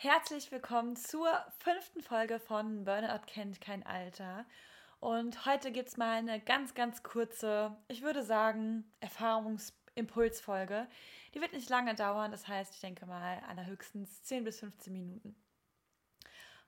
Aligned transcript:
Herzlich 0.00 0.52
willkommen 0.52 0.94
zur 0.94 1.28
fünften 1.58 2.02
Folge 2.02 2.38
von 2.38 2.84
Burnout 2.84 3.26
kennt 3.26 3.60
kein 3.60 3.84
Alter. 3.84 4.46
Und 5.00 5.44
heute 5.44 5.72
gibt 5.72 5.88
es 5.88 5.96
mal 5.96 6.18
eine 6.18 6.38
ganz, 6.38 6.74
ganz 6.74 7.02
kurze, 7.02 7.76
ich 7.88 8.02
würde 8.02 8.22
sagen, 8.22 8.88
Erfahrungsimpulsfolge. 9.00 10.86
Die 11.34 11.40
wird 11.40 11.52
nicht 11.52 11.68
lange 11.68 11.96
dauern, 11.96 12.30
das 12.30 12.46
heißt, 12.46 12.74
ich 12.74 12.80
denke 12.80 13.06
mal 13.06 13.42
allerhöchstens 13.48 14.22
10 14.22 14.44
bis 14.44 14.60
15 14.60 14.92
Minuten. 14.92 15.34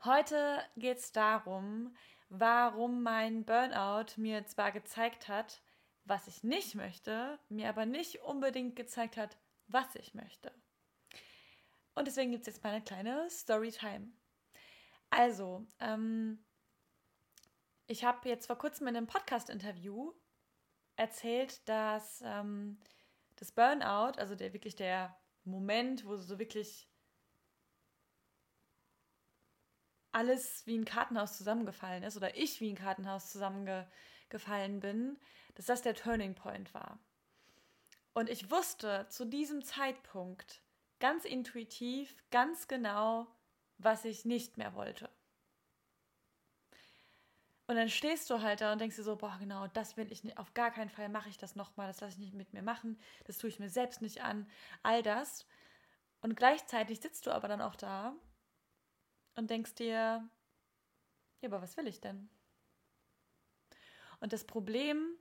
Heute 0.03 0.59
geht 0.77 0.99
es 0.99 1.13
darum, 1.13 1.95
warum 2.31 3.05
mein 3.05 3.45
Burnout 3.45 4.17
mir 4.17 4.45
zwar 4.47 4.73
gezeigt 4.73 5.29
hat, 5.29 5.63
was 6.05 6.27
ich 6.27 6.43
nicht 6.43 6.75
möchte, 6.75 7.39
mir 7.49 7.69
aber 7.69 7.87
nicht 7.87 8.23
unbedingt 8.23 8.75
gezeigt 8.75 9.17
hat, 9.17 9.37
was 9.69 9.95
ich 9.95 10.15
möchte. 10.15 10.51
Und 11.95 12.07
deswegen 12.07 12.31
gibt 12.31 12.47
es 12.47 12.55
jetzt 12.55 12.65
mal 12.65 12.71
eine 12.71 12.85
kleine 12.85 13.29
Storytime. 13.31 14.13
Also, 15.11 15.67
ähm, 15.81 16.45
ich 17.87 18.05
habe 18.05 18.29
jetzt 18.29 18.47
vor 18.47 18.57
kurzem 18.57 18.87
in 18.87 18.97
einem 18.97 19.07
Podcast-Interview 19.09 20.13
erzählt, 20.97 21.69
dass 21.69 22.23
ähm, 22.25 22.79
das 23.37 23.53
Burnout, 23.53 24.19
also 24.19 24.37
der 24.37 24.53
wirklich 24.53 24.77
der 24.77 25.17
Moment, 25.45 26.05
wo 26.05 26.17
so 26.17 26.39
wirklich 26.39 26.89
alles 30.13 30.67
wie 30.67 30.77
ein 30.77 30.85
Kartenhaus 30.85 31.37
zusammengefallen 31.37 32.03
ist 32.03 32.17
oder 32.17 32.37
ich 32.37 32.61
wie 32.61 32.71
ein 32.71 32.77
Kartenhaus 32.77 33.31
zusammengefallen 33.31 34.81
bin, 34.81 35.19
dass 35.55 35.67
das 35.67 35.83
der 35.83 35.95
Turning 35.95 36.35
Point 36.35 36.75
war. 36.75 36.99
Und 38.13 38.29
ich 38.29 38.51
wusste 38.51 39.07
zu 39.09 39.25
diesem 39.25 39.63
Zeitpunkt 39.63 40.63
ganz 41.01 41.25
intuitiv, 41.25 42.15
ganz 42.31 42.69
genau, 42.69 43.27
was 43.79 44.05
ich 44.05 44.25
nicht 44.25 44.59
mehr 44.59 44.75
wollte. 44.75 45.11
Und 47.67 47.77
dann 47.77 47.89
stehst 47.89 48.29
du 48.31 48.43
halt 48.43 48.61
da 48.61 48.73
und 48.73 48.81
denkst 48.81 48.97
dir 48.97 49.05
so, 49.05 49.15
boah, 49.15 49.37
genau, 49.39 49.69
das 49.69 49.97
will 49.97 50.11
ich 50.11 50.25
nicht, 50.25 50.39
auf 50.39 50.55
gar 50.55 50.73
keinen 50.73 50.91
Fall 50.91 51.09
mache 51.09 51.29
ich 51.29 51.39
das 51.39 51.55
nochmal, 51.55 51.87
das 51.87 52.01
lasse 52.01 52.15
ich 52.15 52.19
nicht 52.19 52.35
mit 52.35 52.53
mir 52.53 52.63
machen, 52.63 52.99
das 53.25 53.39
tue 53.39 53.49
ich 53.49 53.61
mir 53.61 53.71
selbst 53.71 54.03
nicht 54.03 54.23
an, 54.23 54.51
all 54.83 55.03
das. 55.03 55.47
Und 56.21 56.37
gleichzeitig 56.37 57.01
sitzt 57.01 57.27
du 57.27 57.31
aber 57.31 57.47
dann 57.47 57.63
auch 57.63 57.77
da 57.77 58.15
und 59.37 59.51
denkst 59.51 59.77
dir, 59.77 60.29
ja, 61.41 61.49
aber 61.49 61.63
was 61.63 61.77
will 61.77 61.87
ich 61.87 62.01
denn? 62.01 62.29
Und 64.19 64.33
das 64.33 64.45
Problem 64.45 65.17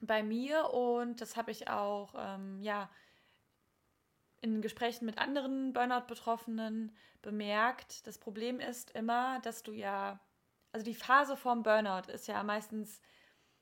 bei 0.00 0.22
mir, 0.22 0.70
und 0.72 1.20
das 1.20 1.36
habe 1.36 1.50
ich 1.50 1.68
auch, 1.68 2.14
ähm, 2.16 2.60
ja, 2.62 2.88
in 4.40 4.62
Gesprächen 4.62 5.06
mit 5.06 5.18
anderen 5.18 5.72
Burnout-Betroffenen 5.72 6.94
bemerkt, 7.22 8.06
das 8.06 8.18
Problem 8.18 8.60
ist 8.60 8.90
immer, 8.92 9.40
dass 9.40 9.62
du 9.62 9.72
ja 9.72 10.20
also 10.76 10.84
die 10.84 10.94
Phase 10.94 11.38
vorm 11.38 11.62
Burnout 11.62 12.12
ist 12.12 12.28
ja 12.28 12.42
meistens, 12.42 13.00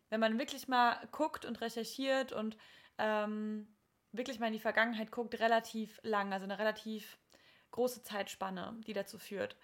wenn 0.09 0.19
man 0.19 0.37
wirklich 0.37 0.67
mal 0.67 0.99
guckt 1.13 1.45
und 1.45 1.61
recherchiert 1.61 2.33
und 2.33 2.57
ähm, 2.99 3.73
wirklich 4.11 4.41
mal 4.41 4.49
in 4.49 4.53
die 4.53 4.59
Vergangenheit 4.59 5.13
guckt, 5.13 5.39
relativ 5.39 6.01
lang, 6.03 6.33
also 6.33 6.43
eine 6.43 6.59
relativ 6.59 7.17
große 7.71 8.03
Zeitspanne, 8.03 8.75
die 8.89 8.95
dazu 8.95 9.21
führt. 9.21 9.57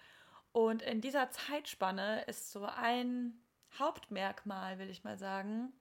Und 0.53 0.81
in 0.81 1.01
dieser 1.01 1.29
Zeitspanne 1.29 2.23
ist 2.23 2.53
so 2.53 2.63
ein 2.63 3.43
Hauptmerkmal, 3.77 4.79
will 4.79 4.89
ich 4.89 5.03
mal 5.03 5.17
sagen, 5.17 5.73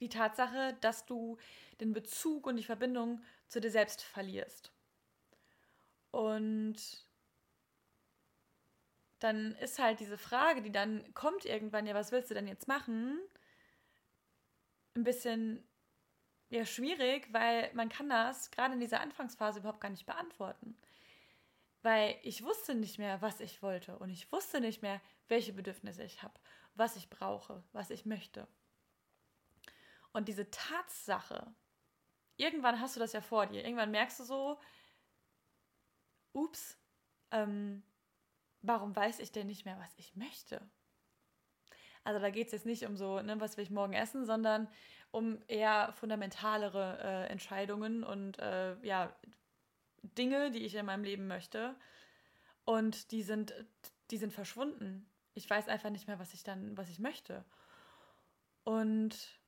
die 0.00 0.08
Tatsache, 0.08 0.78
dass 0.80 1.04
du 1.04 1.36
den 1.78 1.92
Bezug 1.92 2.46
und 2.46 2.56
die 2.56 2.64
Verbindung 2.64 3.22
zu 3.50 3.60
dir 3.60 3.70
selbst 3.70 4.02
verlierst. 4.02 4.72
Und 6.12 6.76
dann 9.18 9.54
ist 9.56 9.78
halt 9.78 10.00
diese 10.00 10.16
Frage, 10.16 10.62
die 10.62 10.72
dann 10.72 11.12
kommt 11.14 11.44
irgendwann, 11.44 11.86
ja, 11.86 11.94
was 11.94 12.10
willst 12.12 12.30
du 12.30 12.34
denn 12.34 12.48
jetzt 12.48 12.68
machen? 12.68 13.20
Ein 14.94 15.04
bisschen 15.04 15.68
ja 16.48 16.64
schwierig, 16.64 17.32
weil 17.32 17.70
man 17.74 17.88
kann 17.88 18.08
das 18.08 18.50
gerade 18.50 18.74
in 18.74 18.80
dieser 18.80 19.00
Anfangsphase 19.00 19.60
überhaupt 19.60 19.80
gar 19.80 19.90
nicht 19.90 20.06
beantworten. 20.06 20.76
Weil 21.82 22.18
ich 22.22 22.44
wusste 22.44 22.74
nicht 22.74 22.98
mehr, 22.98 23.20
was 23.20 23.40
ich 23.40 23.62
wollte 23.62 23.98
und 23.98 24.10
ich 24.10 24.30
wusste 24.32 24.60
nicht 24.60 24.82
mehr, 24.82 25.00
welche 25.28 25.52
Bedürfnisse 25.52 26.02
ich 26.02 26.22
habe, 26.22 26.34
was 26.74 26.96
ich 26.96 27.10
brauche, 27.10 27.62
was 27.72 27.90
ich 27.90 28.06
möchte. 28.06 28.46
Und 30.12 30.28
diese 30.28 30.50
Tatsache, 30.50 31.54
irgendwann 32.40 32.80
hast 32.80 32.96
du 32.96 33.00
das 33.00 33.12
ja 33.12 33.20
vor 33.20 33.46
dir, 33.46 33.64
irgendwann 33.64 33.90
merkst 33.90 34.20
du 34.20 34.24
so, 34.24 34.58
ups, 36.32 36.78
ähm, 37.30 37.82
warum 38.62 38.94
weiß 38.94 39.20
ich 39.20 39.32
denn 39.32 39.46
nicht 39.46 39.64
mehr, 39.64 39.78
was 39.78 39.92
ich 39.96 40.16
möchte? 40.16 40.60
Also 42.02 42.18
da 42.20 42.30
geht 42.30 42.46
es 42.46 42.52
jetzt 42.52 42.66
nicht 42.66 42.86
um 42.86 42.96
so, 42.96 43.20
ne, 43.20 43.40
was 43.40 43.56
will 43.56 43.64
ich 43.64 43.70
morgen 43.70 43.92
essen, 43.92 44.24
sondern 44.24 44.68
um 45.10 45.38
eher 45.48 45.92
fundamentalere 45.92 46.98
äh, 47.02 47.26
Entscheidungen 47.30 48.04
und 48.04 48.38
äh, 48.38 48.76
ja, 48.82 49.14
Dinge, 50.02 50.50
die 50.50 50.64
ich 50.64 50.74
in 50.74 50.86
meinem 50.86 51.04
Leben 51.04 51.26
möchte. 51.26 51.74
Und 52.64 53.10
die 53.10 53.22
sind, 53.22 53.52
die 54.10 54.16
sind 54.16 54.32
verschwunden. 54.32 55.10
Ich 55.34 55.48
weiß 55.48 55.68
einfach 55.68 55.90
nicht 55.90 56.06
mehr, 56.06 56.18
was 56.18 56.32
ich 56.32 56.42
dann, 56.42 56.76
was 56.76 56.88
ich 56.88 56.98
möchte. 56.98 57.44
Und 58.64 59.39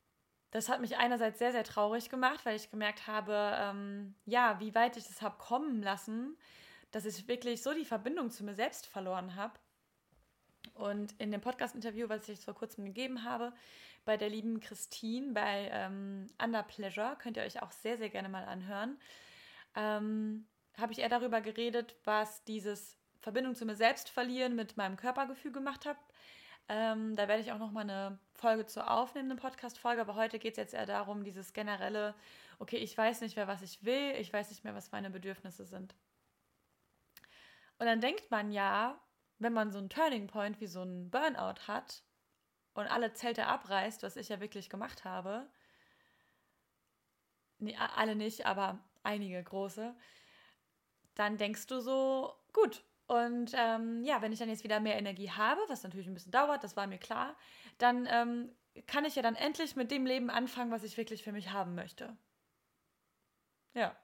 das 0.52 0.68
hat 0.68 0.80
mich 0.80 0.98
einerseits 0.98 1.38
sehr, 1.38 1.50
sehr 1.50 1.64
traurig 1.64 2.10
gemacht, 2.10 2.44
weil 2.44 2.56
ich 2.56 2.70
gemerkt 2.70 3.06
habe, 3.06 3.56
ähm, 3.58 4.14
ja, 4.26 4.60
wie 4.60 4.74
weit 4.74 4.96
ich 4.98 5.08
das 5.08 5.22
habe 5.22 5.38
kommen 5.38 5.82
lassen, 5.82 6.36
dass 6.90 7.06
ich 7.06 7.26
wirklich 7.26 7.62
so 7.62 7.72
die 7.72 7.86
Verbindung 7.86 8.30
zu 8.30 8.44
mir 8.44 8.54
selbst 8.54 8.86
verloren 8.86 9.34
habe. 9.34 9.54
Und 10.74 11.14
in 11.18 11.32
dem 11.32 11.40
Podcast-Interview, 11.40 12.08
was 12.08 12.28
ich 12.28 12.40
vor 12.40 12.54
kurzem 12.54 12.84
gegeben 12.84 13.24
habe, 13.24 13.54
bei 14.04 14.18
der 14.18 14.28
lieben 14.28 14.60
Christine 14.60 15.32
bei 15.32 15.70
ähm, 15.72 16.26
Under 16.42 16.62
Pleasure, 16.62 17.16
könnt 17.19 17.38
ihr 17.38 17.44
euch 17.44 17.62
auch 17.62 17.72
sehr, 17.72 17.96
sehr 17.96 18.10
gerne 18.10 18.28
mal 18.28 18.44
anhören, 18.44 18.98
ähm, 19.74 20.46
habe 20.76 20.92
ich 20.92 20.98
eher 20.98 21.08
darüber 21.08 21.40
geredet, 21.40 21.96
was 22.04 22.44
dieses 22.44 22.98
Verbindung 23.20 23.54
zu 23.54 23.64
mir 23.64 23.76
selbst 23.76 24.10
verlieren 24.10 24.54
mit 24.54 24.76
meinem 24.76 24.96
Körpergefühl 24.96 25.52
gemacht 25.52 25.86
hat. 25.86 25.96
Ähm, 26.74 27.16
da 27.16 27.28
werde 27.28 27.42
ich 27.42 27.52
auch 27.52 27.58
noch 27.58 27.70
mal 27.70 27.82
eine 27.82 28.18
Folge 28.32 28.64
zu 28.64 28.88
aufnehmen, 28.88 29.30
eine 29.30 29.38
Podcast-Folge, 29.38 30.00
aber 30.00 30.14
heute 30.14 30.38
geht 30.38 30.52
es 30.52 30.56
jetzt 30.56 30.72
eher 30.72 30.86
darum, 30.86 31.22
dieses 31.22 31.52
generelle, 31.52 32.14
okay, 32.60 32.78
ich 32.78 32.96
weiß 32.96 33.20
nicht 33.20 33.36
mehr, 33.36 33.46
was 33.46 33.60
ich 33.60 33.84
will, 33.84 34.14
ich 34.18 34.32
weiß 34.32 34.48
nicht 34.48 34.64
mehr, 34.64 34.74
was 34.74 34.90
meine 34.90 35.10
Bedürfnisse 35.10 35.66
sind. 35.66 35.94
Und 37.78 37.84
dann 37.84 38.00
denkt 38.00 38.30
man 38.30 38.52
ja, 38.52 38.98
wenn 39.38 39.52
man 39.52 39.70
so 39.70 39.76
einen 39.76 39.90
Turning 39.90 40.28
Point 40.28 40.62
wie 40.62 40.66
so 40.66 40.80
einen 40.80 41.10
Burnout 41.10 41.68
hat 41.68 42.02
und 42.72 42.86
alle 42.86 43.12
Zelte 43.12 43.48
abreißt, 43.48 44.02
was 44.02 44.16
ich 44.16 44.30
ja 44.30 44.40
wirklich 44.40 44.70
gemacht 44.70 45.04
habe, 45.04 45.46
nee, 47.58 47.76
alle 47.76 48.16
nicht, 48.16 48.46
aber 48.46 48.78
einige 49.02 49.42
große, 49.42 49.94
dann 51.16 51.36
denkst 51.36 51.66
du 51.66 51.80
so, 51.80 52.32
gut. 52.54 52.82
Und 53.12 53.52
ähm, 53.54 54.02
ja, 54.04 54.22
wenn 54.22 54.32
ich 54.32 54.38
dann 54.38 54.48
jetzt 54.48 54.64
wieder 54.64 54.80
mehr 54.80 54.96
Energie 54.96 55.30
habe, 55.30 55.60
was 55.68 55.82
natürlich 55.82 56.06
ein 56.06 56.14
bisschen 56.14 56.32
dauert, 56.32 56.64
das 56.64 56.78
war 56.78 56.86
mir 56.86 56.96
klar, 56.96 57.36
dann 57.76 58.08
ähm, 58.10 58.50
kann 58.86 59.04
ich 59.04 59.16
ja 59.16 59.20
dann 59.20 59.34
endlich 59.34 59.76
mit 59.76 59.90
dem 59.90 60.06
Leben 60.06 60.30
anfangen, 60.30 60.70
was 60.70 60.82
ich 60.82 60.96
wirklich 60.96 61.22
für 61.22 61.32
mich 61.32 61.50
haben 61.50 61.74
möchte. 61.74 62.16
Ja. 63.74 63.94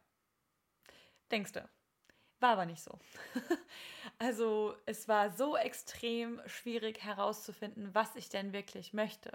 Denkst 1.31 1.53
du? 1.53 1.67
War 2.41 2.51
aber 2.51 2.67
nicht 2.67 2.83
so. 2.83 2.99
also 4.19 4.77
es 4.85 5.09
war 5.09 5.31
so 5.31 5.57
extrem 5.57 6.43
schwierig 6.47 7.03
herauszufinden, 7.03 7.95
was 7.95 8.15
ich 8.15 8.29
denn 8.29 8.53
wirklich 8.53 8.93
möchte. 8.93 9.33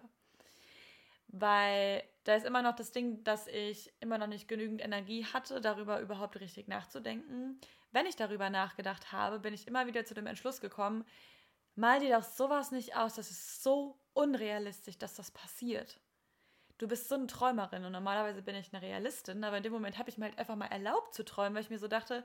Weil 1.35 2.03
da 2.23 2.35
ist 2.35 2.45
immer 2.45 2.61
noch 2.61 2.75
das 2.75 2.91
Ding, 2.91 3.23
dass 3.23 3.47
ich 3.47 3.91
immer 3.99 4.17
noch 4.17 4.27
nicht 4.27 4.47
genügend 4.47 4.81
Energie 4.81 5.25
hatte, 5.25 5.59
darüber 5.59 5.99
überhaupt 5.99 6.39
richtig 6.39 6.67
nachzudenken. 6.67 7.59
Wenn 7.91 8.05
ich 8.05 8.15
darüber 8.15 8.49
nachgedacht 8.49 9.11
habe, 9.11 9.39
bin 9.39 9.53
ich 9.53 9.67
immer 9.67 9.87
wieder 9.87 10.05
zu 10.05 10.13
dem 10.13 10.27
Entschluss 10.27 10.61
gekommen, 10.61 11.03
mal 11.75 11.99
dir 11.99 12.15
doch 12.15 12.23
sowas 12.23 12.71
nicht 12.71 12.95
aus, 12.95 13.15
das 13.15 13.31
ist 13.31 13.63
so 13.63 13.99
unrealistisch, 14.13 14.97
dass 14.97 15.15
das 15.15 15.31
passiert 15.31 15.99
du 16.77 16.87
bist 16.87 17.07
so 17.07 17.15
eine 17.15 17.27
Träumerin 17.27 17.85
und 17.85 17.91
normalerweise 17.91 18.41
bin 18.41 18.55
ich 18.55 18.73
eine 18.73 18.81
Realistin, 18.81 19.43
aber 19.43 19.57
in 19.57 19.63
dem 19.63 19.71
Moment 19.71 19.97
habe 19.97 20.09
ich 20.09 20.17
mir 20.17 20.25
halt 20.25 20.37
einfach 20.37 20.55
mal 20.55 20.67
erlaubt 20.67 21.13
zu 21.13 21.23
träumen, 21.23 21.55
weil 21.55 21.63
ich 21.63 21.69
mir 21.69 21.79
so 21.79 21.87
dachte, 21.87 22.23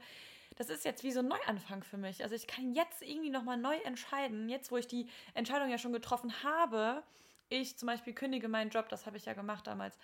das 0.57 0.69
ist 0.69 0.85
jetzt 0.85 1.05
wie 1.05 1.13
so 1.13 1.21
ein 1.21 1.29
Neuanfang 1.29 1.85
für 1.85 1.97
mich. 1.97 2.23
Also 2.23 2.35
ich 2.35 2.47
kann 2.47 2.75
jetzt 2.75 3.03
irgendwie 3.03 3.31
nochmal 3.31 3.57
neu 3.57 3.77
entscheiden, 3.85 4.49
jetzt 4.49 4.73
wo 4.73 4.77
ich 4.77 4.87
die 4.87 5.09
Entscheidung 5.35 5.71
ja 5.71 5.79
schon 5.79 5.93
getroffen 5.93 6.33
habe. 6.43 7.05
Ich 7.49 7.79
zum 7.79 7.87
Beispiel 7.87 8.13
kündige 8.15 8.49
meinen 8.49 8.71
Job, 8.71 8.89
das 8.89 9.07
habe 9.07 9.17
ich 9.17 9.25
ja 9.25 9.33
gemacht 9.33 9.67
damals. 9.67 9.99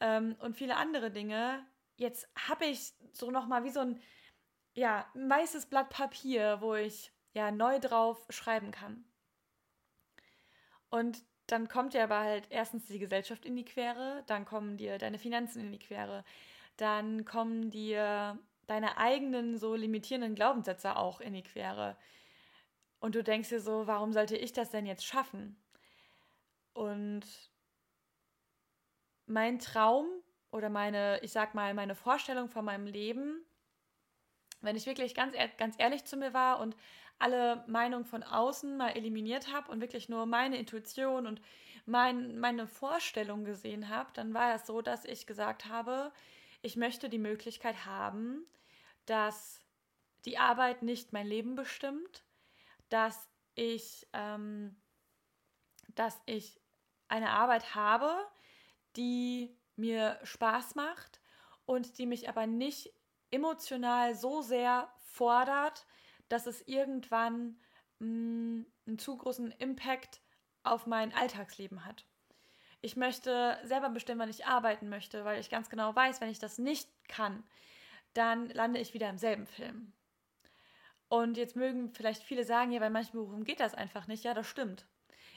Ähm, 0.00 0.36
und 0.40 0.56
viele 0.56 0.76
andere 0.76 1.10
Dinge. 1.10 1.64
Jetzt 1.96 2.28
habe 2.48 2.66
ich 2.66 2.92
so 3.12 3.30
nochmal 3.30 3.64
wie 3.64 3.70
so 3.70 3.80
ein, 3.80 4.00
ja, 4.74 5.06
ein 5.14 5.28
weißes 5.28 5.66
Blatt 5.66 5.90
Papier, 5.90 6.58
wo 6.60 6.74
ich 6.74 7.12
ja 7.32 7.50
neu 7.50 7.78
drauf 7.80 8.26
schreiben 8.30 8.70
kann. 8.70 9.04
Und 10.90 11.22
dann 11.46 11.68
kommt 11.68 11.94
dir 11.94 12.04
aber 12.04 12.20
halt 12.20 12.46
erstens 12.50 12.86
die 12.86 12.98
Gesellschaft 12.98 13.44
in 13.44 13.56
die 13.56 13.64
Quere, 13.64 14.24
dann 14.26 14.44
kommen 14.44 14.76
dir 14.76 14.98
deine 14.98 15.18
Finanzen 15.18 15.60
in 15.60 15.72
die 15.72 15.78
Quere, 15.78 16.24
dann 16.76 17.24
kommen 17.24 17.70
dir 17.70 18.38
deine 18.66 18.98
eigenen 18.98 19.58
so 19.58 19.74
limitierenden 19.74 20.34
Glaubenssätze 20.34 20.96
auch 20.96 21.20
in 21.20 21.34
die 21.34 21.42
Quere. 21.42 21.96
Und 22.98 23.14
du 23.14 23.22
denkst 23.22 23.50
dir 23.50 23.60
so, 23.60 23.86
warum 23.86 24.12
sollte 24.12 24.36
ich 24.36 24.52
das 24.52 24.70
denn 24.70 24.86
jetzt 24.86 25.04
schaffen? 25.06 25.56
Und 26.76 27.24
mein 29.24 29.58
Traum 29.58 30.06
oder 30.50 30.68
meine, 30.68 31.20
ich 31.22 31.32
sag 31.32 31.54
mal, 31.54 31.72
meine 31.72 31.94
Vorstellung 31.94 32.50
von 32.50 32.66
meinem 32.66 32.86
Leben, 32.86 33.46
wenn 34.60 34.76
ich 34.76 34.84
wirklich 34.84 35.14
ganz, 35.14 35.34
ganz 35.56 35.76
ehrlich 35.78 36.04
zu 36.04 36.18
mir 36.18 36.34
war 36.34 36.60
und 36.60 36.76
alle 37.18 37.64
Meinungen 37.66 38.04
von 38.04 38.22
außen 38.22 38.76
mal 38.76 38.90
eliminiert 38.90 39.50
habe 39.50 39.72
und 39.72 39.80
wirklich 39.80 40.10
nur 40.10 40.26
meine 40.26 40.58
Intuition 40.58 41.26
und 41.26 41.40
mein, 41.86 42.38
meine 42.38 42.66
Vorstellung 42.66 43.44
gesehen 43.44 43.88
habe, 43.88 44.10
dann 44.12 44.34
war 44.34 44.54
es 44.54 44.66
so, 44.66 44.82
dass 44.82 45.06
ich 45.06 45.26
gesagt 45.26 45.64
habe, 45.64 46.12
ich 46.60 46.76
möchte 46.76 47.08
die 47.08 47.18
Möglichkeit 47.18 47.86
haben, 47.86 48.44
dass 49.06 49.62
die 50.26 50.36
Arbeit 50.36 50.82
nicht 50.82 51.14
mein 51.14 51.26
Leben 51.26 51.54
bestimmt, 51.54 52.22
dass 52.90 53.30
ich, 53.54 54.06
ähm, 54.12 54.76
dass 55.94 56.20
ich 56.26 56.60
eine 57.08 57.30
Arbeit 57.30 57.74
habe, 57.74 58.12
die 58.96 59.56
mir 59.76 60.18
Spaß 60.22 60.74
macht 60.74 61.20
und 61.66 61.98
die 61.98 62.06
mich 62.06 62.28
aber 62.28 62.46
nicht 62.46 62.92
emotional 63.30 64.14
so 64.14 64.42
sehr 64.42 64.92
fordert, 64.96 65.86
dass 66.28 66.46
es 66.46 66.66
irgendwann 66.66 67.58
mh, 67.98 68.06
mm, 68.08 68.66
einen 68.86 68.98
zu 68.98 69.16
großen 69.16 69.50
Impact 69.52 70.20
auf 70.62 70.86
mein 70.86 71.12
Alltagsleben 71.14 71.84
hat. 71.84 72.06
Ich 72.80 72.96
möchte 72.96 73.58
selber 73.64 73.88
bestimmen, 73.88 74.20
wann 74.20 74.30
ich 74.30 74.46
arbeiten 74.46 74.88
möchte, 74.88 75.24
weil 75.24 75.40
ich 75.40 75.50
ganz 75.50 75.68
genau 75.70 75.94
weiß, 75.94 76.20
wenn 76.20 76.28
ich 76.28 76.38
das 76.38 76.58
nicht 76.58 76.88
kann, 77.08 77.42
dann 78.14 78.48
lande 78.50 78.80
ich 78.80 78.94
wieder 78.94 79.08
im 79.08 79.18
selben 79.18 79.46
Film. 79.46 79.92
Und 81.08 81.36
jetzt 81.36 81.56
mögen 81.56 81.92
vielleicht 81.94 82.22
viele 82.22 82.44
sagen, 82.44 82.72
ja, 82.72 82.80
bei 82.80 82.90
manchen 82.90 83.12
Berufen 83.12 83.44
geht 83.44 83.60
das 83.60 83.74
einfach 83.74 84.06
nicht. 84.06 84.24
Ja, 84.24 84.34
das 84.34 84.46
stimmt. 84.48 84.86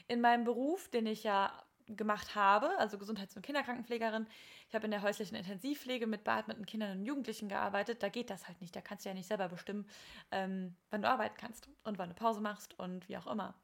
In 0.08 0.20
meinem 0.20 0.44
Beruf, 0.44 0.88
den 0.88 1.06
ich 1.06 1.24
ja 1.24 1.52
gemacht 1.96 2.34
habe, 2.34 2.78
also 2.78 2.98
Gesundheits- 2.98 3.36
und 3.36 3.42
Kinderkrankenpflegerin, 3.42 4.26
ich 4.68 4.74
habe 4.74 4.84
in 4.84 4.90
der 4.90 5.02
häuslichen 5.02 5.36
Intensivpflege 5.36 6.06
mit 6.06 6.24
beatmeten 6.24 6.66
Kindern 6.66 6.98
und 6.98 7.04
Jugendlichen 7.04 7.48
gearbeitet, 7.48 8.02
da 8.02 8.08
geht 8.08 8.30
das 8.30 8.46
halt 8.46 8.60
nicht. 8.60 8.74
Da 8.74 8.80
kannst 8.80 9.04
du 9.04 9.08
ja 9.08 9.14
nicht 9.14 9.26
selber 9.26 9.48
bestimmen, 9.48 9.88
ähm, 10.30 10.76
wann 10.90 11.02
du 11.02 11.08
arbeiten 11.08 11.36
kannst 11.36 11.68
und 11.84 11.98
wann 11.98 12.10
du 12.10 12.14
Pause 12.14 12.40
machst 12.40 12.78
und 12.78 13.08
wie 13.08 13.16
auch 13.16 13.26
immer. 13.26 13.54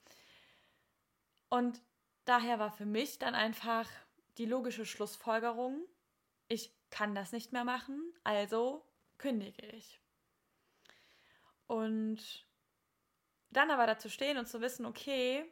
Und 1.48 1.80
daher 2.24 2.58
war 2.58 2.72
für 2.72 2.86
mich 2.86 3.18
dann 3.18 3.34
einfach 3.34 3.88
die 4.38 4.46
logische 4.46 4.84
Schlussfolgerung, 4.84 5.86
ich 6.48 6.72
kann 6.90 7.14
das 7.14 7.32
nicht 7.32 7.52
mehr 7.52 7.64
machen, 7.64 8.12
also 8.24 8.84
kündige 9.18 9.66
ich. 9.66 10.00
Und 11.66 12.46
dann 13.50 13.70
aber 13.70 13.86
dazu 13.86 14.08
stehen 14.08 14.38
und 14.38 14.46
zu 14.46 14.60
wissen, 14.60 14.86
okay, 14.86 15.50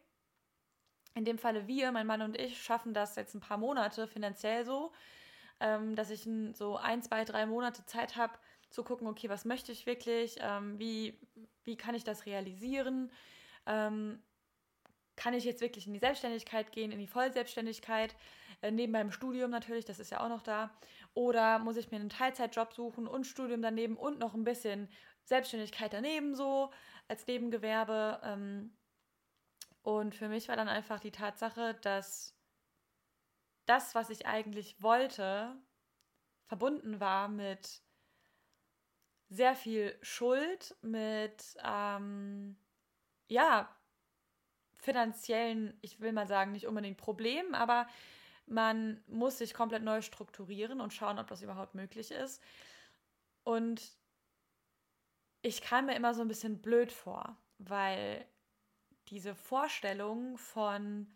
in 1.14 1.24
dem 1.24 1.38
Falle 1.38 1.66
wir, 1.66 1.92
mein 1.92 2.06
Mann 2.06 2.22
und 2.22 2.38
ich, 2.38 2.62
schaffen 2.62 2.94
das 2.94 3.16
jetzt 3.16 3.34
ein 3.34 3.40
paar 3.40 3.58
Monate 3.58 4.06
finanziell 4.06 4.64
so, 4.64 4.92
ähm, 5.60 5.94
dass 5.94 6.10
ich 6.10 6.28
so 6.54 6.76
ein, 6.76 7.02
zwei, 7.02 7.24
drei 7.24 7.46
Monate 7.46 7.84
Zeit 7.86 8.16
habe, 8.16 8.34
zu 8.70 8.82
gucken, 8.82 9.06
okay, 9.06 9.28
was 9.28 9.44
möchte 9.44 9.70
ich 9.70 9.86
wirklich, 9.86 10.36
ähm, 10.40 10.78
wie, 10.78 11.18
wie 11.62 11.76
kann 11.76 11.94
ich 11.94 12.02
das 12.02 12.26
realisieren, 12.26 13.12
ähm, 13.66 14.20
kann 15.16 15.32
ich 15.32 15.44
jetzt 15.44 15.60
wirklich 15.60 15.86
in 15.86 15.92
die 15.92 16.00
Selbstständigkeit 16.00 16.72
gehen, 16.72 16.90
in 16.90 16.98
die 16.98 17.06
Vollselbstständigkeit, 17.06 18.16
äh, 18.62 18.72
neben 18.72 18.90
meinem 18.92 19.12
Studium 19.12 19.50
natürlich, 19.50 19.84
das 19.84 20.00
ist 20.00 20.10
ja 20.10 20.20
auch 20.20 20.28
noch 20.28 20.42
da, 20.42 20.76
oder 21.14 21.60
muss 21.60 21.76
ich 21.76 21.92
mir 21.92 21.98
einen 21.98 22.08
Teilzeitjob 22.08 22.72
suchen 22.72 23.06
und 23.06 23.24
Studium 23.26 23.62
daneben 23.62 23.96
und 23.96 24.18
noch 24.18 24.34
ein 24.34 24.42
bisschen 24.42 24.88
Selbstständigkeit 25.22 25.92
daneben 25.92 26.34
so 26.34 26.70
als 27.06 27.26
Nebengewerbe. 27.26 28.20
Und 29.84 30.14
für 30.14 30.28
mich 30.28 30.48
war 30.48 30.56
dann 30.56 30.68
einfach 30.68 30.98
die 30.98 31.10
Tatsache, 31.10 31.74
dass 31.82 32.34
das, 33.66 33.94
was 33.94 34.08
ich 34.08 34.26
eigentlich 34.26 34.82
wollte, 34.82 35.54
verbunden 36.46 37.00
war 37.00 37.28
mit 37.28 37.82
sehr 39.28 39.54
viel 39.54 39.98
Schuld, 40.00 40.74
mit 40.80 41.56
ähm, 41.62 42.56
ja 43.28 43.68
finanziellen, 44.76 45.76
ich 45.82 46.00
will 46.00 46.12
mal 46.12 46.26
sagen, 46.26 46.52
nicht 46.52 46.66
unbedingt 46.66 46.96
Problemen, 46.96 47.54
aber 47.54 47.86
man 48.46 49.04
muss 49.06 49.36
sich 49.38 49.52
komplett 49.52 49.82
neu 49.82 50.00
strukturieren 50.00 50.80
und 50.80 50.94
schauen, 50.94 51.18
ob 51.18 51.26
das 51.26 51.42
überhaupt 51.42 51.74
möglich 51.74 52.10
ist. 52.10 52.42
Und 53.42 53.82
ich 55.42 55.60
kam 55.60 55.86
mir 55.86 55.94
immer 55.94 56.14
so 56.14 56.22
ein 56.22 56.28
bisschen 56.28 56.62
blöd 56.62 56.90
vor, 56.90 57.36
weil 57.58 58.26
diese 59.08 59.34
Vorstellung 59.34 60.38
von, 60.38 61.06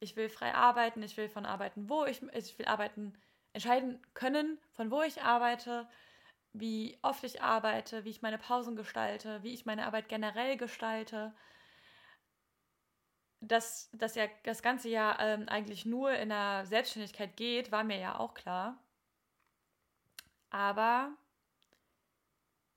ich 0.00 0.16
will 0.16 0.28
frei 0.28 0.54
arbeiten, 0.54 1.02
ich 1.02 1.16
will 1.16 1.28
von 1.28 1.46
arbeiten, 1.46 1.88
wo 1.88 2.04
ich, 2.04 2.22
ich 2.32 2.58
will 2.58 2.66
arbeiten, 2.66 3.14
entscheiden 3.52 4.00
können, 4.14 4.58
von 4.72 4.90
wo 4.90 5.02
ich 5.02 5.22
arbeite, 5.22 5.88
wie 6.52 6.98
oft 7.02 7.24
ich 7.24 7.42
arbeite, 7.42 8.04
wie 8.04 8.10
ich 8.10 8.22
meine 8.22 8.38
Pausen 8.38 8.76
gestalte, 8.76 9.42
wie 9.42 9.52
ich 9.52 9.66
meine 9.66 9.86
Arbeit 9.86 10.08
generell 10.08 10.56
gestalte. 10.56 11.34
Dass 13.40 13.90
das 13.92 14.14
ja 14.14 14.26
das 14.44 14.62
ganze 14.62 14.88
Jahr 14.88 15.20
ähm, 15.20 15.48
eigentlich 15.48 15.84
nur 15.84 16.12
in 16.12 16.30
der 16.30 16.64
Selbstständigkeit 16.66 17.36
geht, 17.36 17.72
war 17.72 17.84
mir 17.84 17.98
ja 17.98 18.18
auch 18.18 18.34
klar. 18.34 18.78
Aber 20.50 21.12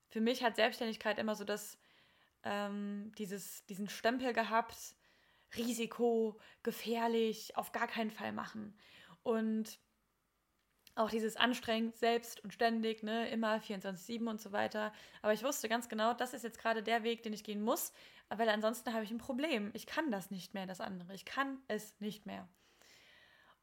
für 0.10 0.22
mich 0.22 0.44
hat 0.44 0.56
Selbstständigkeit 0.56 1.20
immer 1.20 1.36
so 1.36 1.44
das, 1.44 1.78
ähm, 2.44 3.12
dieses, 3.18 3.66
diesen 3.66 3.90
Stempel 3.90 4.34
gehabt, 4.34 4.96
Risiko, 5.56 6.40
gefährlich, 6.64 7.56
auf 7.56 7.72
gar 7.72 7.88
keinen 7.88 8.12
Fall 8.12 8.32
machen. 8.32 8.78
Und 9.24 9.80
auch 10.98 11.10
dieses 11.10 11.38
anstrengend, 11.38 11.96
selbst 11.96 12.44
und 12.44 12.54
ständig, 12.54 13.04
ne, 13.04 13.30
immer 13.30 13.58
24-7 13.58 14.28
und 14.28 14.42
so 14.42 14.52
weiter. 14.52 14.92
Aber 15.22 15.34
ich 15.34 15.44
wusste 15.44 15.70
ganz 15.70 15.90
genau, 15.90 16.14
das 16.14 16.34
ist 16.34 16.44
jetzt 16.44 16.60
gerade 16.60 16.82
der 16.82 17.04
Weg, 17.04 17.24
den 17.24 17.34
ich 17.34 17.44
gehen 17.44 17.62
muss, 17.62 17.94
weil 18.30 18.50
ansonsten 18.50 18.94
habe 18.94 19.04
ich 19.04 19.12
ein 19.12 19.20
Problem. 19.20 19.70
Ich 19.74 19.86
kann 19.86 20.12
das 20.12 20.32
nicht 20.32 20.54
mehr, 20.54 20.66
das 20.66 20.82
andere. 20.82 21.14
Ich 21.14 21.26
kann 21.26 21.60
es 21.68 22.00
nicht 22.00 22.26
mehr. 22.26 22.48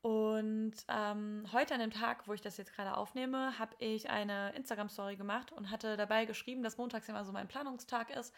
Und 0.00 0.74
ähm, 0.88 1.46
heute 1.52 1.74
an 1.74 1.80
dem 1.80 1.90
Tag, 1.90 2.28
wo 2.28 2.34
ich 2.34 2.42
das 2.42 2.58
jetzt 2.58 2.74
gerade 2.74 2.96
aufnehme, 2.96 3.58
habe 3.58 3.74
ich 3.78 4.10
eine 4.10 4.54
Instagram-Story 4.54 5.16
gemacht 5.16 5.50
und 5.50 5.70
hatte 5.70 5.96
dabei 5.96 6.26
geschrieben, 6.26 6.62
dass 6.62 6.76
montags 6.76 7.08
immer 7.08 7.24
so 7.24 7.32
mein 7.32 7.48
Planungstag 7.48 8.14
ist. 8.14 8.34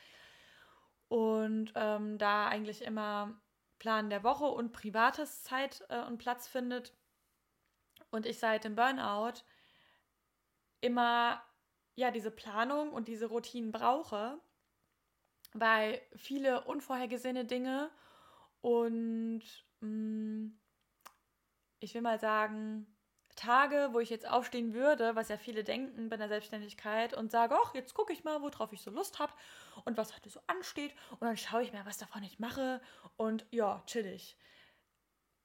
Und 1.09 1.73
ähm, 1.75 2.19
da 2.19 2.49
eigentlich 2.49 2.83
immer 2.83 3.41
Plan 3.79 4.11
der 4.11 4.25
Woche 4.25 4.47
und 4.47 4.73
privates 4.73 5.43
Zeit 5.43 5.85
äh, 5.89 6.03
und 6.03 6.19
Platz 6.19 6.49
findet. 6.49 6.95
Und 8.11 8.27
ich 8.27 8.39
seit 8.39 8.65
dem 8.65 8.75
Burnout 8.75 9.43
immer 10.81 11.43
ja 11.95 12.11
diese 12.11 12.31
Planung 12.31 12.93
und 12.93 13.09
diese 13.09 13.27
Routinen 13.27 13.73
brauche, 13.73 14.41
weil 15.53 16.01
viele 16.15 16.65
unvorhergesehene 16.65 17.45
Dinge 17.45 17.91
und 18.61 19.43
mh, 19.81 19.89
mm, 19.89 20.61
ich 21.81 21.95
will 21.95 22.03
mal 22.03 22.19
sagen, 22.19 22.96
Tage, 23.37 23.91
wo 23.93 24.01
ich 24.01 24.11
jetzt 24.11 24.29
aufstehen 24.29 24.75
würde, 24.75 25.15
was 25.15 25.29
ja 25.29 25.37
viele 25.37 25.63
denken 25.63 26.09
bei 26.09 26.17
der 26.17 26.29
Selbstständigkeit 26.29 27.15
und 27.15 27.31
sage, 27.31 27.57
ach, 27.63 27.75
jetzt 27.75 27.95
gucke 27.95 28.13
ich 28.13 28.25
mal, 28.25 28.43
worauf 28.43 28.73
ich 28.73 28.83
so 28.83 28.91
Lust 28.91 29.19
habe 29.19 29.33
und 29.85 29.97
was 29.97 30.15
heute 30.15 30.31
so 30.31 30.41
ansteht 30.47 30.95
und 31.13 31.23
dann 31.23 31.37
schaue 31.37 31.63
ich 31.63 31.73
mir, 31.73 31.87
was 31.87 31.99
davon 31.99 32.23
ich 32.23 32.39
mache 32.39 32.81
und 33.17 33.47
ja, 33.51 33.83
chillig. 33.87 34.37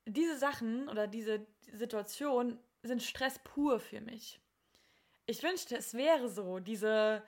Diese 0.06 0.38
Sachen 0.38 0.90
oder 0.90 1.08
diese 1.08 1.46
Situation 1.72 2.60
sind 2.82 3.04
Stress 3.04 3.40
pur 3.44 3.80
für 3.80 4.02
mich. 4.02 4.40
Ich 5.28 5.44
wünschte, 5.44 5.78
es 5.78 5.94
wäre 5.94 6.28
so, 6.30 6.60
diese, 6.60 7.24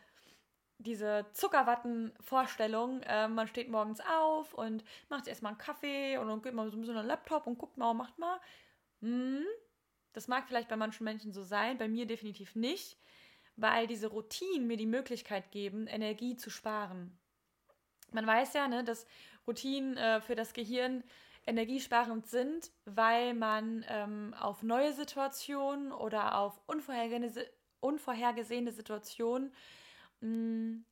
diese 0.78 1.28
Zuckerwatten-Vorstellung. 1.34 3.02
Äh, 3.04 3.28
man 3.28 3.48
steht 3.48 3.70
morgens 3.70 4.02
auf 4.02 4.54
und 4.54 4.84
macht 5.10 5.28
erstmal 5.28 5.52
einen 5.52 5.60
Kaffee 5.60 6.18
und 6.18 6.28
dann 6.28 6.42
geht 6.42 6.54
man 6.54 6.70
so 6.70 6.78
ein 6.78 6.82
bisschen 6.82 6.98
an 6.98 7.04
den 7.04 7.10
Laptop 7.10 7.48
und 7.48 7.58
guckt 7.58 7.78
mal 7.78 7.92
und 7.92 7.98
macht 7.98 8.18
mal. 8.18 8.40
Hm, 9.02 9.46
das 10.14 10.28
mag 10.28 10.48
vielleicht 10.48 10.70
bei 10.70 10.76
manchen 10.76 11.04
Menschen 11.04 11.34
so 11.34 11.44
sein, 11.44 11.78
bei 11.78 11.88
mir 11.88 12.06
definitiv 12.06 12.56
nicht, 12.56 12.98
weil 13.56 13.88
diese 13.88 14.08
Routinen 14.08 14.68
mir 14.68 14.78
die 14.78 14.86
Möglichkeit 14.86 15.52
geben, 15.52 15.88
Energie 15.88 16.36
zu 16.36 16.50
sparen. 16.50 17.18
Man 18.12 18.26
weiß 18.28 18.54
ja, 18.54 18.68
ne, 18.68 18.84
dass 18.84 19.06
Routinen 19.48 19.98
äh, 19.98 20.22
für 20.22 20.36
das 20.36 20.54
Gehirn 20.54 21.04
energiesparend 21.46 22.28
sind, 22.28 22.72
weil 22.86 23.34
man 23.34 23.86
ähm, 23.90 24.34
auf 24.40 24.64
neue 24.64 24.94
Situationen 24.94 25.92
oder 25.92 26.38
auf 26.38 26.62
unvorhergesehene, 26.68 27.50
unvorhergesehene 27.80 28.72
Situationen 28.72 29.54
mh, 30.22 30.28
hm, 30.28 30.86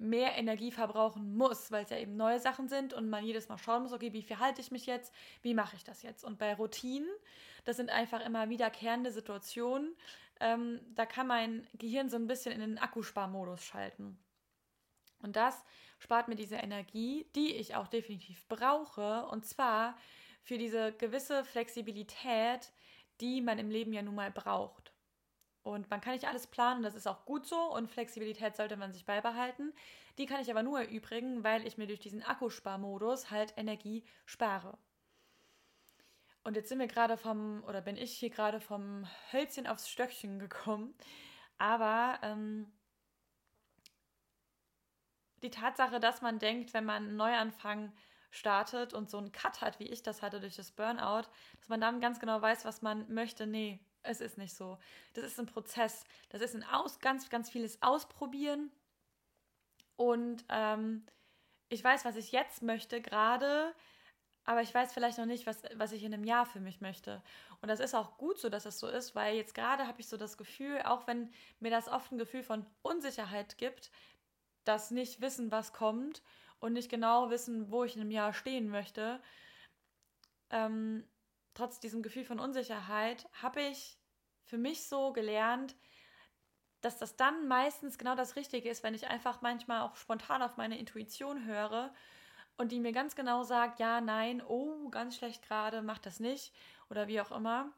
mehr 0.00 0.36
Energie 0.36 0.72
verbrauchen 0.72 1.36
muss, 1.36 1.70
weil 1.70 1.84
es 1.84 1.90
ja 1.90 1.98
eben 1.98 2.16
neue 2.16 2.40
Sachen 2.40 2.68
sind 2.68 2.94
und 2.94 3.10
man 3.10 3.24
jedes 3.24 3.48
Mal 3.48 3.58
schauen 3.58 3.82
muss, 3.82 3.92
okay, 3.92 4.12
wie 4.12 4.22
verhalte 4.22 4.60
ich 4.60 4.70
mich 4.70 4.86
jetzt, 4.86 5.14
wie 5.42 5.54
mache 5.54 5.76
ich 5.76 5.84
das 5.84 6.02
jetzt? 6.02 6.24
Und 6.24 6.38
bei 6.38 6.54
Routinen, 6.54 7.08
das 7.64 7.76
sind 7.76 7.90
einfach 7.90 8.24
immer 8.24 8.48
wiederkehrende 8.48 9.12
Situationen, 9.12 9.94
ähm, 10.40 10.80
da 10.94 11.04
kann 11.04 11.26
mein 11.26 11.66
Gehirn 11.74 12.08
so 12.08 12.16
ein 12.16 12.26
bisschen 12.26 12.52
in 12.52 12.60
den 12.60 12.78
Akkusparmodus 12.78 13.62
schalten. 13.62 14.18
Und 15.22 15.36
das 15.36 15.62
spart 15.98 16.28
mir 16.28 16.36
diese 16.36 16.56
Energie, 16.56 17.26
die 17.36 17.54
ich 17.54 17.74
auch 17.74 17.86
definitiv 17.86 18.48
brauche, 18.48 19.26
und 19.26 19.44
zwar 19.44 19.98
für 20.42 20.56
diese 20.56 20.92
gewisse 20.92 21.44
Flexibilität, 21.44 22.72
die 23.20 23.42
man 23.42 23.58
im 23.58 23.70
Leben 23.70 23.92
ja 23.92 24.00
nun 24.00 24.14
mal 24.14 24.30
braucht. 24.30 24.89
Und 25.62 25.90
man 25.90 26.00
kann 26.00 26.14
nicht 26.14 26.26
alles 26.26 26.46
planen, 26.46 26.82
das 26.82 26.94
ist 26.94 27.06
auch 27.06 27.26
gut 27.26 27.46
so 27.46 27.74
und 27.74 27.90
Flexibilität 27.90 28.56
sollte 28.56 28.76
man 28.76 28.92
sich 28.92 29.04
beibehalten. 29.04 29.74
Die 30.16 30.26
kann 30.26 30.40
ich 30.40 30.50
aber 30.50 30.62
nur 30.62 30.80
erübrigen, 30.80 31.44
weil 31.44 31.66
ich 31.66 31.76
mir 31.76 31.86
durch 31.86 32.00
diesen 32.00 32.22
Akkusparmodus 32.22 33.30
halt 33.30 33.52
Energie 33.56 34.04
spare. 34.24 34.78
Und 36.42 36.56
jetzt 36.56 36.70
sind 36.70 36.78
wir 36.78 36.86
gerade 36.86 37.18
vom, 37.18 37.62
oder 37.64 37.82
bin 37.82 37.96
ich 37.96 38.12
hier 38.12 38.30
gerade 38.30 38.60
vom 38.60 39.06
Hölzchen 39.32 39.66
aufs 39.66 39.88
Stöckchen 39.88 40.38
gekommen. 40.38 40.94
Aber 41.58 42.18
ähm, 42.22 42.72
die 45.42 45.50
Tatsache, 45.50 46.00
dass 46.00 46.22
man 46.22 46.38
denkt, 46.38 46.72
wenn 46.72 46.84
man 46.86 47.04
einen 47.04 47.16
Neuanfang 47.16 47.92
startet 48.30 48.94
und 48.94 49.10
so 49.10 49.18
einen 49.18 49.32
Cut 49.32 49.60
hat, 49.60 49.78
wie 49.80 49.88
ich 49.88 50.02
das 50.02 50.22
hatte 50.22 50.40
durch 50.40 50.56
das 50.56 50.70
Burnout, 50.70 51.28
dass 51.58 51.68
man 51.68 51.80
dann 51.80 52.00
ganz 52.00 52.20
genau 52.20 52.40
weiß, 52.40 52.64
was 52.64 52.80
man 52.80 53.12
möchte. 53.12 53.46
Nee, 53.46 53.80
es 54.02 54.20
ist 54.20 54.38
nicht 54.38 54.54
so. 54.54 54.78
Das 55.14 55.24
ist 55.24 55.38
ein 55.38 55.46
Prozess. 55.46 56.04
Das 56.30 56.40
ist 56.40 56.54
ein 56.54 56.64
Aus, 56.64 56.98
ganz, 57.00 57.28
ganz 57.28 57.50
vieles 57.50 57.82
Ausprobieren. 57.82 58.70
Und 59.96 60.44
ähm, 60.48 61.04
ich 61.68 61.84
weiß, 61.84 62.04
was 62.04 62.16
ich 62.16 62.32
jetzt 62.32 62.62
möchte 62.62 63.00
gerade, 63.00 63.74
aber 64.44 64.62
ich 64.62 64.74
weiß 64.74 64.92
vielleicht 64.92 65.18
noch 65.18 65.26
nicht, 65.26 65.46
was, 65.46 65.62
was 65.74 65.92
ich 65.92 66.02
in 66.02 66.14
einem 66.14 66.24
Jahr 66.24 66.46
für 66.46 66.60
mich 66.60 66.80
möchte. 66.80 67.22
Und 67.60 67.68
das 67.68 67.80
ist 67.80 67.94
auch 67.94 68.16
gut 68.16 68.38
so, 68.38 68.48
dass 68.48 68.64
es 68.64 68.78
so 68.78 68.88
ist, 68.88 69.14
weil 69.14 69.36
jetzt 69.36 69.54
gerade 69.54 69.86
habe 69.86 70.00
ich 70.00 70.08
so 70.08 70.16
das 70.16 70.38
Gefühl, 70.38 70.80
auch 70.82 71.06
wenn 71.06 71.30
mir 71.60 71.70
das 71.70 71.88
oft 71.88 72.10
ein 72.10 72.18
Gefühl 72.18 72.42
von 72.42 72.66
Unsicherheit 72.82 73.58
gibt, 73.58 73.90
das 74.64 74.90
nicht 74.90 75.20
wissen, 75.20 75.52
was 75.52 75.72
kommt 75.72 76.22
und 76.58 76.72
nicht 76.72 76.90
genau 76.90 77.30
wissen, 77.30 77.70
wo 77.70 77.84
ich 77.84 77.94
in 77.94 78.02
einem 78.02 78.10
Jahr 78.10 78.32
stehen 78.32 78.68
möchte, 78.68 79.20
ähm, 80.50 81.04
trotz 81.60 81.78
diesem 81.78 82.02
Gefühl 82.02 82.24
von 82.24 82.40
Unsicherheit 82.40 83.28
habe 83.42 83.60
ich 83.60 83.98
für 84.44 84.56
mich 84.56 84.88
so 84.88 85.12
gelernt, 85.12 85.76
dass 86.80 86.96
das 86.96 87.16
dann 87.16 87.48
meistens 87.48 87.98
genau 87.98 88.14
das 88.14 88.34
Richtige 88.34 88.70
ist, 88.70 88.82
wenn 88.82 88.94
ich 88.94 89.08
einfach 89.08 89.42
manchmal 89.42 89.82
auch 89.82 89.94
spontan 89.96 90.40
auf 90.40 90.56
meine 90.56 90.78
Intuition 90.78 91.44
höre 91.44 91.92
und 92.56 92.72
die 92.72 92.80
mir 92.80 92.92
ganz 92.92 93.14
genau 93.14 93.42
sagt, 93.42 93.78
ja, 93.78 94.00
nein, 94.00 94.42
oh, 94.42 94.88
ganz 94.88 95.18
schlecht 95.18 95.42
gerade, 95.42 95.82
mach 95.82 95.98
das 95.98 96.18
nicht 96.18 96.54
oder 96.88 97.08
wie 97.08 97.20
auch 97.20 97.30
immer. 97.30 97.70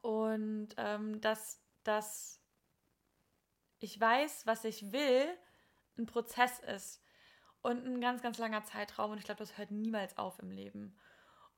Und 0.00 0.68
ähm, 0.76 1.20
dass, 1.20 1.60
dass 1.82 2.40
ich 3.80 4.00
weiß, 4.00 4.46
was 4.46 4.64
ich 4.64 4.92
will, 4.92 5.26
ein 5.98 6.06
Prozess 6.06 6.60
ist 6.60 7.02
und 7.60 7.84
ein 7.84 8.00
ganz, 8.00 8.22
ganz 8.22 8.38
langer 8.38 8.62
Zeitraum 8.62 9.10
und 9.10 9.18
ich 9.18 9.24
glaube, 9.24 9.40
das 9.40 9.58
hört 9.58 9.72
niemals 9.72 10.16
auf 10.16 10.38
im 10.38 10.52
Leben. 10.52 10.96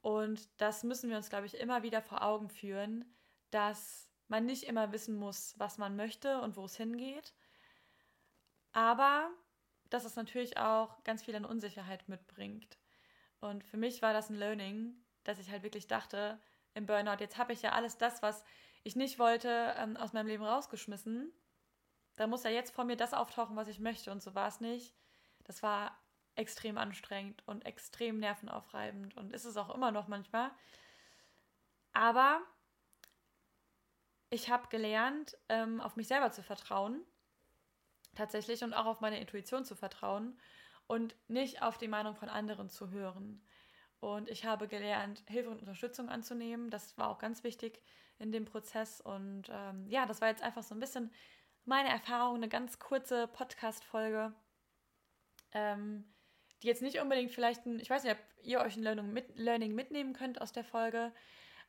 Und 0.04 0.50
das 0.60 0.84
müssen 0.84 1.08
wir 1.08 1.16
uns, 1.16 1.30
glaube 1.30 1.46
ich, 1.46 1.58
immer 1.58 1.82
wieder 1.82 2.02
vor 2.02 2.22
Augen 2.22 2.50
führen, 2.50 3.06
dass 3.50 4.10
man 4.28 4.44
nicht 4.44 4.64
immer 4.64 4.92
wissen 4.92 5.16
muss, 5.16 5.54
was 5.56 5.78
man 5.78 5.96
möchte 5.96 6.42
und 6.42 6.58
wo 6.58 6.66
es 6.66 6.76
hingeht. 6.76 7.32
Aber 8.72 9.30
dass 9.88 10.04
es 10.04 10.14
natürlich 10.14 10.58
auch 10.58 11.02
ganz 11.04 11.22
viel 11.22 11.34
an 11.34 11.46
Unsicherheit 11.46 12.06
mitbringt. 12.06 12.76
Und 13.40 13.64
für 13.64 13.78
mich 13.78 14.02
war 14.02 14.12
das 14.12 14.28
ein 14.28 14.34
Learning, 14.34 14.94
dass 15.22 15.38
ich 15.38 15.50
halt 15.50 15.62
wirklich 15.62 15.86
dachte, 15.86 16.38
im 16.74 16.84
Burnout, 16.84 17.20
jetzt 17.20 17.38
habe 17.38 17.54
ich 17.54 17.62
ja 17.62 17.72
alles 17.72 17.96
das, 17.96 18.20
was 18.20 18.44
ich 18.82 18.96
nicht 18.96 19.18
wollte, 19.18 19.74
ähm, 19.78 19.96
aus 19.96 20.12
meinem 20.12 20.26
Leben 20.26 20.44
rausgeschmissen. 20.44 21.32
Da 22.16 22.26
muss 22.26 22.44
ja 22.44 22.50
jetzt 22.50 22.74
vor 22.74 22.84
mir 22.84 22.96
das 22.96 23.14
auftauchen, 23.14 23.56
was 23.56 23.68
ich 23.68 23.80
möchte. 23.80 24.12
Und 24.12 24.22
so 24.22 24.34
war 24.34 24.48
es 24.48 24.60
nicht. 24.60 24.94
Das 25.44 25.62
war 25.62 25.98
extrem 26.36 26.78
anstrengend 26.78 27.42
und 27.46 27.64
extrem 27.64 28.18
nervenaufreibend 28.18 29.16
und 29.16 29.32
ist 29.32 29.44
es 29.44 29.56
auch 29.56 29.74
immer 29.74 29.90
noch 29.90 30.08
manchmal. 30.08 30.50
Aber 31.92 32.42
ich 34.30 34.50
habe 34.50 34.68
gelernt, 34.68 35.36
ähm, 35.48 35.80
auf 35.80 35.96
mich 35.96 36.08
selber 36.08 36.32
zu 36.32 36.42
vertrauen, 36.42 37.00
tatsächlich, 38.14 38.64
und 38.64 38.74
auch 38.74 38.86
auf 38.86 39.00
meine 39.00 39.20
Intuition 39.20 39.64
zu 39.64 39.76
vertrauen 39.76 40.38
und 40.86 41.14
nicht 41.28 41.62
auf 41.62 41.78
die 41.78 41.88
Meinung 41.88 42.16
von 42.16 42.28
anderen 42.28 42.68
zu 42.68 42.90
hören. 42.90 43.42
Und 44.00 44.28
ich 44.28 44.44
habe 44.44 44.68
gelernt, 44.68 45.22
Hilfe 45.28 45.50
und 45.50 45.60
Unterstützung 45.60 46.08
anzunehmen. 46.08 46.68
Das 46.68 46.98
war 46.98 47.08
auch 47.08 47.18
ganz 47.18 47.42
wichtig 47.44 47.80
in 48.18 48.32
dem 48.32 48.44
Prozess. 48.44 49.00
Und 49.00 49.44
ähm, 49.50 49.86
ja, 49.88 50.04
das 50.04 50.20
war 50.20 50.28
jetzt 50.28 50.42
einfach 50.42 50.62
so 50.62 50.74
ein 50.74 50.80
bisschen 50.80 51.10
meine 51.64 51.88
Erfahrung, 51.88 52.36
eine 52.36 52.48
ganz 52.48 52.78
kurze 52.78 53.28
Podcast-Folge. 53.28 54.34
Ähm, 55.52 56.04
die 56.64 56.68
jetzt 56.68 56.82
nicht 56.82 56.98
unbedingt 56.98 57.30
vielleicht 57.30 57.66
ein, 57.66 57.78
ich 57.78 57.90
weiß 57.90 58.04
nicht, 58.04 58.14
ob 58.14 58.18
ihr 58.42 58.60
euch 58.60 58.76
ein 58.76 58.82
Learning, 58.82 59.12
mit, 59.12 59.38
Learning 59.38 59.74
mitnehmen 59.74 60.14
könnt 60.14 60.40
aus 60.40 60.50
der 60.50 60.64
Folge, 60.64 61.12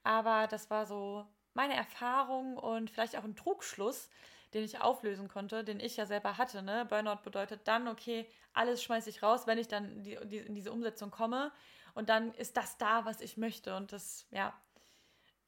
aber 0.03 0.47
das 0.47 0.69
war 0.69 0.85
so 0.85 1.27
meine 1.53 1.75
Erfahrung 1.75 2.57
und 2.57 2.89
vielleicht 2.89 3.17
auch 3.17 3.25
ein 3.25 3.35
Trugschluss, 3.35 4.09
den 4.53 4.63
ich 4.63 4.79
auflösen 4.79 5.27
konnte, 5.27 5.65
den 5.65 5.81
ich 5.81 5.97
ja 5.97 6.05
selber 6.05 6.37
hatte. 6.37 6.61
Ne? 6.61 6.85
Burnout 6.85 7.23
bedeutet 7.23 7.67
dann, 7.67 7.89
okay, 7.89 8.25
alles 8.53 8.81
schmeiße 8.81 9.09
ich 9.09 9.21
raus, 9.21 9.47
wenn 9.47 9.57
ich 9.57 9.67
dann 9.67 10.01
die, 10.01 10.17
die, 10.23 10.37
in 10.37 10.55
diese 10.55 10.71
Umsetzung 10.71 11.11
komme 11.11 11.51
und 11.93 12.07
dann 12.07 12.33
ist 12.35 12.55
das 12.55 12.77
da, 12.77 13.03
was 13.03 13.19
ich 13.19 13.35
möchte 13.35 13.75
und 13.75 13.91
das, 13.91 14.27
ja, 14.31 14.53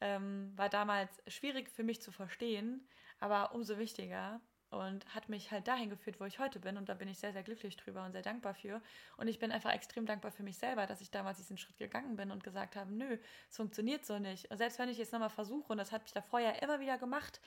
ähm, 0.02 0.52
war 0.58 0.68
damals 0.68 1.24
schwierig 1.28 1.70
für 1.70 1.84
mich 1.84 2.02
zu 2.02 2.12
verstehen, 2.12 2.86
aber 3.20 3.56
umso 3.56 3.78
wichtiger, 3.78 4.42
und 4.70 5.14
hat 5.14 5.30
mich 5.30 5.52
halt 5.52 5.68
dahin 5.68 5.90
geführt, 5.90 6.20
wo 6.20 6.26
ich 6.26 6.40
heute 6.40 6.60
bin. 6.60 6.78
Und 6.78 6.90
da 6.90 6.94
bin 6.94 7.08
ich 7.08 7.20
sehr, 7.20 7.34
sehr 7.34 7.44
glücklich 7.44 7.78
drüber 7.78 8.06
und 8.06 8.12
sehr 8.12 8.22
dankbar 8.22 8.54
für. 8.54 8.82
Und 9.16 9.28
ich 9.28 9.40
bin 9.40 9.52
einfach 9.52 9.72
extrem 9.72 10.06
dankbar 10.06 10.32
für 10.32 10.44
mich 10.44 10.58
selber, 10.58 10.86
dass 10.86 11.02
ich 11.02 11.12
damals 11.12 11.38
diesen 11.38 11.58
Schritt 11.58 11.78
gegangen 11.78 12.16
bin 12.16 12.32
und 12.32 12.44
gesagt 12.44 12.76
habe, 12.76 12.92
nö, 12.94 13.18
es 13.50 13.56
funktioniert 13.56 14.06
so 14.06 14.20
nicht. 14.20 14.52
Und 14.52 14.58
selbst 14.58 14.80
wenn 14.80 14.90
ich 14.90 14.98
jetzt 14.98 15.14
nochmal 15.14 15.30
versuche, 15.30 15.72
und 15.72 15.78
das 15.78 15.92
hat 15.92 16.04
mich 16.04 16.14
davor 16.14 16.40
ja 16.40 16.52
immer 16.52 16.80
wieder 16.80 16.98
gemacht, 16.98 17.40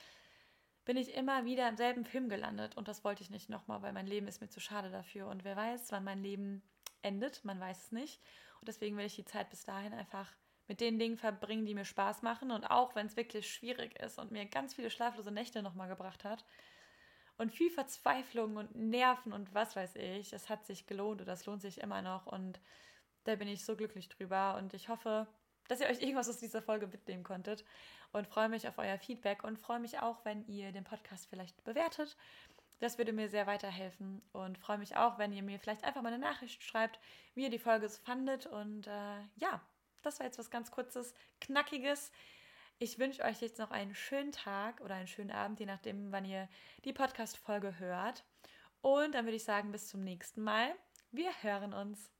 bin 0.85 0.97
ich 0.97 1.15
immer 1.15 1.45
wieder 1.45 1.69
im 1.69 1.77
selben 1.77 2.05
Film 2.05 2.29
gelandet. 2.29 2.77
Und 2.77 2.89
das 2.89 3.05
wollte 3.05 3.23
ich 3.23 3.31
nicht 3.31 3.51
nochmal, 3.51 3.83
weil 3.83 3.93
mein 3.93 4.07
Leben 4.07 4.27
ist 4.27 4.41
mir 4.41 4.49
zu 4.49 4.61
schade 4.61 4.91
dafür. 4.91 5.29
Und 5.29 5.45
wer 5.45 5.57
weiß, 5.57 5.93
wann 5.93 6.05
mein 6.05 6.23
Leben 6.23 6.63
endet, 7.03 7.45
man 7.45 7.61
weiß 7.61 7.85
es 7.85 7.93
nicht. 7.93 8.21
Und 8.61 8.69
deswegen 8.69 8.97
will 8.97 9.07
ich 9.07 9.17
die 9.17 9.25
Zeit 9.25 9.51
bis 9.51 9.65
dahin 9.65 9.93
einfach 9.93 10.33
mit 10.69 10.81
den 10.81 10.99
Dingen 10.99 11.17
verbringen, 11.17 11.67
die 11.67 11.75
mir 11.75 11.85
Spaß 11.85 12.23
machen. 12.23 12.51
Und 12.51 12.65
auch 12.65 12.95
wenn 12.95 13.07
es 13.07 13.17
wirklich 13.17 13.53
schwierig 13.53 13.99
ist 14.01 14.19
und 14.19 14.31
mir 14.31 14.47
ganz 14.47 14.75
viele 14.75 14.91
schlaflose 14.91 15.33
Nächte 15.33 15.63
nochmal 15.63 15.89
gebracht 15.89 16.25
hat, 16.25 16.45
und 17.41 17.51
viel 17.51 17.71
Verzweiflung 17.71 18.57
und 18.57 18.75
Nerven 18.77 19.33
und 19.33 19.55
was 19.55 19.75
weiß 19.75 19.97
ich. 19.97 20.35
Es 20.35 20.51
hat 20.51 20.67
sich 20.67 20.87
gelohnt 20.87 21.23
und 21.23 21.27
das 21.27 21.47
lohnt 21.47 21.63
sich 21.63 21.81
immer 21.81 22.03
noch 22.03 22.27
und 22.27 22.61
da 23.25 23.35
bin 23.35 23.49
ich 23.49 23.65
so 23.65 23.77
glücklich 23.77 24.11
drüber 24.11 24.57
und 24.59 24.75
ich 24.75 24.91
hoffe, 24.91 25.27
dass 25.67 25.81
ihr 25.81 25.89
euch 25.89 26.03
irgendwas 26.03 26.29
aus 26.29 26.37
dieser 26.37 26.61
Folge 26.61 26.87
mitnehmen 26.87 27.25
konntet 27.25 27.65
und 28.13 28.27
freue 28.27 28.51
mich 28.51 28.69
auf 28.69 28.77
euer 28.77 28.99
Feedback 28.99 29.43
und 29.43 29.59
freue 29.59 29.81
mich 29.81 30.01
auch, 30.01 30.23
wenn 30.27 30.47
ihr 30.49 30.71
den 30.73 30.85
Podcast 30.85 31.29
vielleicht 31.31 31.65
bewertet. 31.65 32.15
Das 32.79 32.99
würde 32.99 33.15
mir 33.15 33.31
sehr 33.31 33.47
weiterhelfen 33.47 34.21
und 34.33 34.59
freue 34.59 34.79
mich 34.79 34.97
auch, 34.97 35.17
wenn 35.17 35.33
ihr 35.33 35.43
mir 35.43 35.59
vielleicht 35.59 35.85
einfach 35.85 36.03
mal 36.03 36.13
eine 36.13 36.23
Nachricht 36.23 36.63
schreibt, 36.63 37.01
wie 37.35 37.45
ihr 37.45 37.51
die 37.51 37.59
Folge 37.59 37.89
fandet 37.89 38.45
und 38.45 38.87
äh, 38.87 39.21
ja, 39.37 39.63
das 40.03 40.19
war 40.19 40.27
jetzt 40.27 40.39
was 40.39 40.51
ganz 40.51 40.71
kurzes, 40.71 41.15
knackiges. 41.41 42.13
Ich 42.83 42.99
wünsche 42.99 43.23
euch 43.25 43.43
jetzt 43.43 43.59
noch 43.59 43.73
einen 43.73 43.95
schönen 43.95 44.33
Tag 44.33 44.81
oder 44.81 44.95
einen 44.95 45.07
schönen 45.07 45.33
Abend, 45.33 45.61
je 45.61 45.67
nachdem, 45.67 46.13
wann 46.13 46.25
ihr 46.25 46.49
die 46.87 46.95
Podcast-Folge 46.95 47.79
hört. 47.79 48.25
Und 48.81 49.15
dann 49.15 49.27
würde 49.27 49.37
ich 49.37 49.45
sagen, 49.45 49.71
bis 49.71 49.89
zum 49.89 50.03
nächsten 50.03 50.41
Mal. 50.41 50.75
Wir 51.11 51.31
hören 51.43 51.75
uns. 51.75 52.11